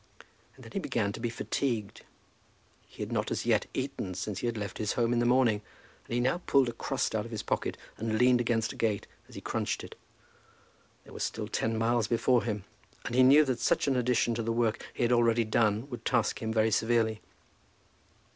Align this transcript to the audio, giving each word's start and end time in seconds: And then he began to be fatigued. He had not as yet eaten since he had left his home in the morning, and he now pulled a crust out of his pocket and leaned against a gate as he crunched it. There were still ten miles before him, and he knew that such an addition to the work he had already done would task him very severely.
And 0.55 0.65
then 0.65 0.71
he 0.71 0.79
began 0.79 1.13
to 1.13 1.19
be 1.19 1.29
fatigued. 1.29 2.01
He 2.87 3.03
had 3.03 3.11
not 3.11 3.29
as 3.29 3.45
yet 3.45 3.67
eaten 3.75 4.15
since 4.15 4.39
he 4.39 4.47
had 4.47 4.57
left 4.57 4.79
his 4.79 4.93
home 4.93 5.13
in 5.13 5.19
the 5.19 5.27
morning, 5.27 5.61
and 6.05 6.13
he 6.15 6.19
now 6.19 6.41
pulled 6.47 6.69
a 6.69 6.73
crust 6.73 7.13
out 7.13 7.23
of 7.23 7.29
his 7.29 7.43
pocket 7.43 7.77
and 7.97 8.17
leaned 8.17 8.41
against 8.41 8.73
a 8.73 8.75
gate 8.75 9.05
as 9.29 9.35
he 9.35 9.41
crunched 9.41 9.83
it. 9.83 9.93
There 11.03 11.13
were 11.13 11.19
still 11.19 11.47
ten 11.47 11.77
miles 11.77 12.07
before 12.07 12.41
him, 12.43 12.63
and 13.05 13.13
he 13.13 13.21
knew 13.21 13.45
that 13.45 13.59
such 13.59 13.85
an 13.87 13.95
addition 13.95 14.33
to 14.33 14.41
the 14.41 14.51
work 14.51 14.83
he 14.91 15.03
had 15.03 15.11
already 15.11 15.43
done 15.43 15.87
would 15.91 16.03
task 16.03 16.41
him 16.41 16.51
very 16.51 16.71
severely. 16.71 17.21